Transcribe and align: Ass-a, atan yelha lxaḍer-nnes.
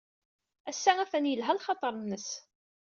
Ass-a, 0.69 0.91
atan 1.03 1.29
yelha 1.29 1.53
lxaḍer-nnes. 1.57 2.27